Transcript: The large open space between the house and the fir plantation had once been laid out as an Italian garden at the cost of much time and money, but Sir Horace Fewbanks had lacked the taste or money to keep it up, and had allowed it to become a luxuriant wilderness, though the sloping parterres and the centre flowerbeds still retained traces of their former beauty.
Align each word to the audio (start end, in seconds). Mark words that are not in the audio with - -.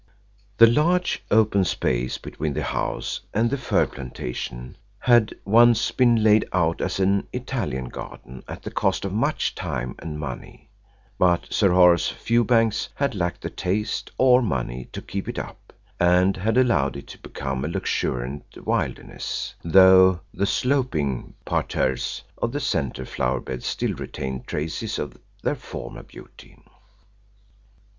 The 0.57 0.65
large 0.65 1.23
open 1.29 1.63
space 1.63 2.17
between 2.17 2.53
the 2.53 2.63
house 2.63 3.21
and 3.35 3.51
the 3.51 3.57
fir 3.59 3.85
plantation 3.85 4.75
had 4.97 5.35
once 5.45 5.91
been 5.91 6.23
laid 6.23 6.43
out 6.51 6.81
as 6.81 6.99
an 6.99 7.27
Italian 7.31 7.85
garden 7.87 8.41
at 8.47 8.63
the 8.63 8.71
cost 8.71 9.05
of 9.05 9.13
much 9.13 9.53
time 9.53 9.93
and 9.99 10.19
money, 10.19 10.71
but 11.19 11.53
Sir 11.53 11.71
Horace 11.71 12.09
Fewbanks 12.09 12.89
had 12.95 13.13
lacked 13.13 13.41
the 13.41 13.51
taste 13.51 14.09
or 14.17 14.41
money 14.41 14.85
to 14.85 15.03
keep 15.03 15.29
it 15.29 15.37
up, 15.37 15.71
and 15.99 16.35
had 16.35 16.57
allowed 16.57 16.97
it 16.97 17.05
to 17.09 17.19
become 17.19 17.63
a 17.63 17.67
luxuriant 17.67 18.65
wilderness, 18.65 19.53
though 19.63 20.21
the 20.33 20.47
sloping 20.47 21.35
parterres 21.45 22.23
and 22.41 22.51
the 22.51 22.59
centre 22.59 23.05
flowerbeds 23.05 23.67
still 23.67 23.93
retained 23.93 24.47
traces 24.47 24.97
of 24.97 25.15
their 25.43 25.53
former 25.53 26.01
beauty. 26.01 26.57